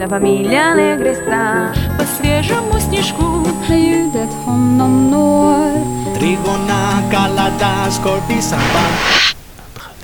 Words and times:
La 0.00 0.06
familia 0.08 0.74
negra 0.74 1.12
По 1.98 2.04
свежему 2.04 2.78
снежку 2.80 3.46
Ljudet 3.68 4.28
honom 4.46 5.10
når 5.10 5.70
Trigona 6.18 7.02
kaladas 7.10 7.98
kortisamba 8.04 8.84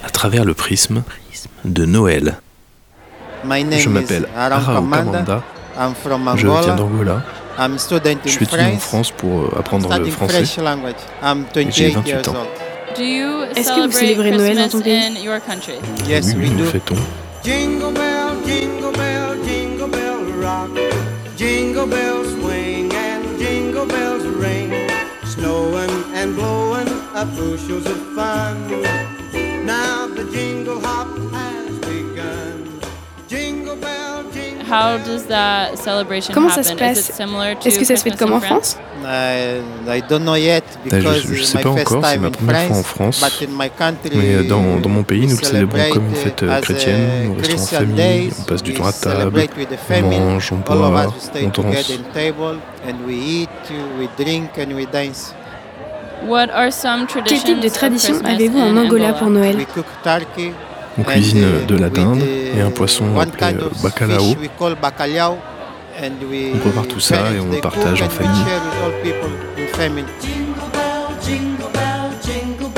À 0.04 0.10
travers 0.10 0.44
le 0.44 0.54
prisme 0.54 1.02
de 1.64 1.84
Noël. 1.86 2.36
My 3.44 3.62
name 3.62 3.72
Je 3.78 3.88
is 3.88 3.92
m'appelle 3.92 4.26
Aram 4.36 4.52
Ara 4.62 4.74
Kamanda. 4.74 5.18
Okamanda. 5.20 5.42
I'm 5.78 5.94
from 5.94 6.28
Je 6.36 6.46
viens 6.46 6.56
Angola. 6.56 6.74
d'Angola. 6.76 7.22
I'm 7.58 7.78
student 7.78 8.18
Je 8.24 8.28
in 8.28 8.32
suis 8.32 8.44
étudiant 8.44 8.66
en 8.74 8.78
France. 8.78 8.82
France 8.88 9.10
pour 9.12 9.40
euh, 9.42 9.58
apprendre 9.58 9.88
le 9.88 9.94
Studying 9.94 10.14
français. 10.16 10.44
French 10.44 10.64
language. 10.64 11.00
I'm 11.22 11.44
j'ai 11.70 11.90
28 11.90 11.94
28 11.94 12.08
years 12.10 12.28
ans. 12.28 12.32
old. 12.32 12.96
Do 12.96 13.02
you 13.02 13.28
Est-ce 13.56 13.68
que 13.68 13.86
vous 13.86 13.92
celebrate 13.92 13.92
célébrez 13.92 14.30
Noël 14.32 14.56
dans 14.56 14.68
ton 14.68 14.80
Christmas 14.80 14.82
pays 14.82 15.18
in 15.18 15.24
your 15.24 15.40
country? 15.40 15.74
Yes, 16.08 16.34
oui, 16.36 16.42
we 16.42 16.50
nous 16.50 16.58
do. 16.58 16.70
fêtons. 16.70 16.96
Jingle 17.44 17.92
bell, 17.94 18.36
jingle 18.46 18.92
bell, 18.96 19.25
Jingle 19.87 19.99
bell 19.99 20.23
rock. 20.41 20.71
Jingle 21.35 21.87
bells 21.87 22.33
swing 22.33 22.91
and 22.93 23.39
jingle 23.39 23.85
bells 23.85 24.23
ring. 24.23 24.71
Snowing 25.23 25.89
and 26.13 26.35
blowing 26.35 26.87
up 27.13 27.27
bushels 27.35 27.85
of 27.85 27.97
fun. 28.15 28.81
Now 29.65 30.07
the 30.07 30.29
jingle 30.31 30.79
hop 30.79 31.07
has 31.31 31.79
begun. 31.79 32.79
Jingle 33.27 33.75
How 34.69 34.97
does 34.97 35.27
that 35.27 35.75
celebration 35.77 36.33
Comment 36.33 36.49
ça 36.49 36.61
happen? 36.61 36.63
se 36.65 36.73
Is 36.73 36.77
passe? 36.79 37.09
it 37.09 37.15
similar 37.15 37.55
to 37.57 37.67
Est-ce 37.67 37.79
que 37.79 37.85
ça 37.85 37.95
se 37.95 38.03
fait 38.03 38.09
Christmas 38.11 38.17
comme 38.17 38.33
in 38.33 38.37
en 38.37 38.41
France? 38.41 38.77
I, 39.05 39.61
I 39.97 40.01
don't 40.09 40.23
know 40.23 40.35
yet 40.35 40.63
je- 40.85 40.89
because 40.97 41.21
je 41.27 41.33
it's 41.35 41.49
sais 41.51 41.57
my 41.59 41.63
pas 41.63 41.73
first 41.73 41.87
encore, 41.91 42.05
c'est 42.05 42.13
time 42.13 42.21
ma 42.21 42.27
in 42.27 42.31
première 42.31 42.61
fois 42.67 42.77
en 42.77 42.83
France. 42.83 43.19
France. 43.19 43.39
But 43.39 43.47
in 43.49 43.51
my 43.53 43.69
country, 43.69 44.17
Mais 44.17 44.33
euh, 44.35 44.43
dans, 44.43 44.79
dans 44.81 44.89
mon 44.89 45.03
pays, 45.03 45.21
we 45.21 45.29
nous 45.31 45.37
le 45.37 45.43
célébrons 45.45 45.77
comme 45.93 46.05
une 46.07 46.15
celebrate 46.15 46.23
fête 46.23 46.43
euh, 46.43 46.49
as 46.51 46.55
a 46.57 46.61
chrétienne. 46.61 46.99
Nous 47.27 47.33
restons 47.35 47.53
en 47.53 47.55
Christian 47.57 47.79
famille, 47.79 48.31
on 48.39 48.43
passe 48.43 48.63
du 48.63 48.71
We 48.71 48.79
temps 48.79 48.87
à 48.87 48.91
table, 48.93 49.15
celebrate 49.21 49.57
with 49.57 49.69
the 49.69 49.73
on 49.73 49.93
family. 49.93 50.19
mange, 50.19 50.51
on 50.51 50.55
boit, 50.57 50.75
on 50.75 51.49
danse. 51.49 51.89
in 51.89 52.03
table 52.13 52.57
and 52.87 52.95
we 53.07 53.13
eat, 53.15 53.49
we 53.99 54.07
drink 54.17 54.49
and 54.57 54.73
we 54.75 54.85
dance. 54.91 55.33
What 56.25 56.49
are 56.51 56.71
some 56.71 57.05
Quel 57.05 57.23
traditions 57.23 57.43
type 57.55 57.61
de 57.61 57.69
tradition 57.69 58.13
avez-vous 58.25 58.59
en 58.59 58.75
in 58.75 58.77
Angola 58.77 59.13
pour 59.13 59.29
Noël? 59.29 59.57
On 60.97 61.03
cuisine 61.03 61.43
uh, 61.43 61.65
de 61.65 61.77
la 61.77 61.89
dinde 61.89 62.21
et 62.23 62.61
un 62.61 62.71
poisson 62.71 63.19
appelé 63.19 63.55
euh, 63.55 63.69
bacalao. 63.83 65.37
On 66.01 66.57
prépare 66.57 66.87
tout 66.87 66.99
ça 66.99 67.31
et 67.33 67.39
on 67.39 67.49
they 67.49 67.61
partage 67.61 68.01
en 68.01 68.09
famille. 68.09 68.43
Jingle 70.21 71.69
bell, 71.73 72.11
jingle 72.21 72.77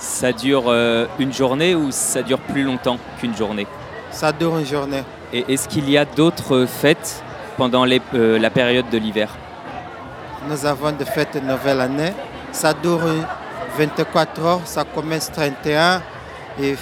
Ça 0.00 0.32
dure 0.32 0.64
euh, 0.68 1.06
une 1.18 1.32
journée 1.32 1.74
ou 1.74 1.90
ça 1.90 2.22
dure 2.22 2.38
plus 2.38 2.62
longtemps 2.62 2.96
qu'une 3.20 3.36
journée? 3.36 3.66
Ça 4.10 4.32
dure 4.32 4.56
une 4.58 4.64
journée. 4.66 5.02
Et 5.32 5.44
est-ce 5.52 5.68
qu'il 5.68 5.88
y 5.90 5.98
a 5.98 6.04
d'autres 6.06 6.64
fêtes 6.66 7.22
pendant 7.58 7.84
les- 7.84 8.00
euh, 8.14 8.38
la 8.38 8.48
période 8.50 8.88
de 8.90 8.96
l'hiver? 8.98 9.28
Nous 10.48 10.64
avons 10.64 10.92
des 10.92 11.04
fêtes 11.04 11.34
de 11.34 11.40
nouvelle 11.40 11.80
année. 11.82 12.12
Ça 12.50 12.72
dure 12.72 13.02
24 13.76 14.40
heures. 14.42 14.60
Ça 14.64 14.84
commence 14.84 15.30
31 15.30 16.00
et 16.60 16.74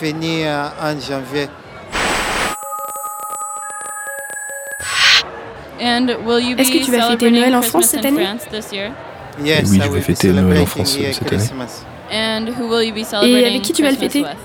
finit 0.00 0.44
euh, 0.44 0.66
en 0.82 0.98
janvier. 1.00 1.48
And 5.80 6.08
will 6.26 6.40
you 6.44 6.56
be 6.56 6.60
Est-ce 6.60 6.72
que 6.72 6.84
tu 6.84 6.90
vas 6.90 7.08
fêter 7.10 7.30
Noël 7.30 7.54
en 7.54 7.62
France 7.62 7.86
cette 7.86 8.04
année? 8.04 8.24
France 8.24 8.46
this 8.50 8.72
year? 8.72 8.90
Yes, 9.42 9.68
oui, 9.70 9.78
I 9.78 9.82
je 9.84 9.90
vais 9.90 10.00
fêter 10.00 10.32
Noël 10.32 10.62
en 10.62 10.66
France, 10.66 10.96
cette 10.98 11.32
année. 11.32 11.42
Christmas. 12.14 12.48
And 12.48 12.48
who 12.58 12.68
will 12.68 12.82
you 12.82 12.92
be 12.94 13.04
celebrating 13.04 13.46
avec 13.46 13.62
qui 13.62 13.72
tu 13.72 13.82
vas 13.82 13.90
le 13.90 13.96
fêter 13.96 14.20
with? 14.22 14.36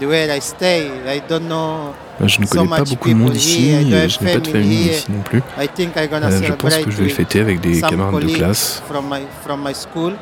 The 0.00 0.06
where 0.06 0.28
I 0.36 0.40
stay, 0.40 0.88
I 1.06 1.22
don't 1.28 1.46
know. 1.46 1.94
Je 2.20 2.40
ne 2.40 2.46
So 2.46 2.56
connais 2.56 2.68
pas 2.68 2.80
much 2.80 2.88
beaucoup 2.90 3.08
de 3.08 3.14
monde 3.14 3.34
ici, 3.36 3.70
et 3.70 4.08
je 4.08 4.24
n'ai 4.24 4.32
pas 4.34 4.40
de 4.40 4.48
famille 4.48 4.86
here. 4.88 4.94
ici 4.96 5.06
non 5.10 5.22
plus. 5.22 5.38
I 5.58 5.68
think 5.68 5.92
I'm 5.96 6.08
gonna 6.08 6.26
Euh, 6.28 6.40
je 6.42 6.52
pense 6.52 6.76
que 6.78 6.90
je 6.90 6.96
vais 6.96 7.04
le 7.04 7.10
fêter 7.10 7.40
avec 7.40 7.60
des 7.60 7.80
camarades 7.80 8.22
de 8.24 8.28
classe. 8.34 8.82
from 8.88 9.04
my 9.08 9.20
from 9.44 9.62
my 9.64 9.72
school, 9.74 10.12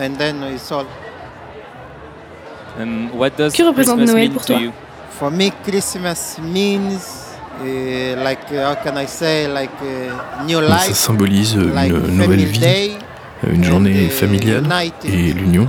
and 0.00 0.14
then 0.18 0.36
it's 0.54 0.70
all. 0.72 0.86
What 3.14 3.30
does 3.36 3.52
Que 3.52 3.62
représente 3.64 3.96
Christmas 3.98 4.12
Noël 4.14 4.28
mean 4.28 4.32
pour 4.32 4.42
to 4.44 4.52
toi? 4.54 4.62
you? 4.62 4.70
For 5.18 5.30
me, 5.30 5.50
Christmas 5.66 6.38
means 6.40 7.34
like 8.24 8.40
how 8.52 8.74
can 8.82 8.96
I 8.96 9.06
say 9.06 9.46
like 9.48 9.70
new 10.46 10.60
Ça 10.60 10.68
life, 10.86 10.94
symbolise 10.94 11.54
une 11.54 11.74
like 11.74 11.92
nouvelle 11.92 12.26
family 12.28 12.44
vie, 12.46 12.58
day, 12.60 12.92
une 13.52 13.64
journée 13.64 14.04
and, 14.04 14.06
uh, 14.06 14.10
familiale 14.10 14.64
et 15.04 15.32
l'union. 15.32 15.68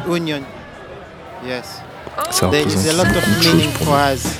Union. 1.41 1.47
Yes, 1.47 1.81
oh. 2.17 2.31
Ça 2.31 2.49
there 2.51 2.65
is 2.65 2.87
a 2.87 2.93
lot 2.93 3.07
of 3.07 3.13
beaucoup 3.13 3.35
de 3.37 3.43
choses 3.43 3.53
meaning 3.55 3.71
for 3.71 3.95
us. 3.95 4.39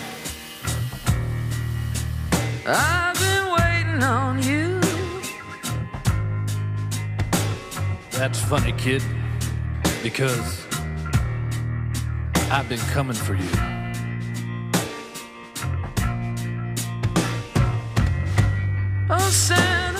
I've 2.66 3.19
been 3.19 3.51
waiting 3.51 4.03
on 4.03 4.41
you. 4.41 4.79
That's 8.12 8.39
funny, 8.39 8.73
kid, 8.73 9.03
because 10.03 10.66
I've 12.51 12.69
been 12.69 12.79
coming 12.94 13.16
for 13.16 13.35
you. 13.35 13.50
Oh, 19.09 19.29
Santa. 19.29 19.91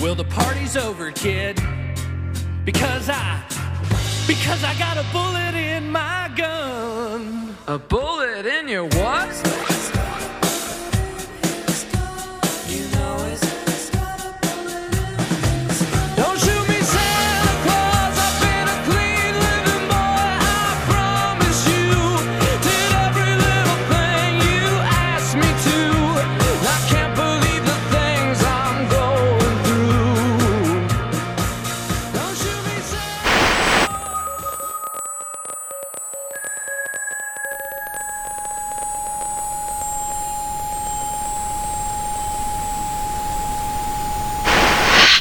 Well, 0.00 0.14
the 0.14 0.24
party's 0.24 0.78
over, 0.78 1.12
kid, 1.12 1.56
because 2.64 3.10
I, 3.10 3.42
because 4.26 4.64
I 4.64 4.74
got 4.78 4.96
a 4.96 5.04
bullet 5.12 5.54
in 5.54 5.90
my 5.90 6.32
gun. 6.34 7.54
A 7.66 7.78
bullet 7.78 8.46
in 8.46 8.66
your 8.66 8.84
what? 8.84 9.59